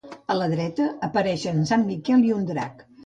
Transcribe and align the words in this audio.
A 0.35 0.37
la 0.37 0.45
dreta 0.53 0.87
apareixen 1.09 1.63
sant 1.73 1.85
Miquel 1.91 2.27
i 2.31 2.35
un 2.39 2.49
drac. 2.49 2.83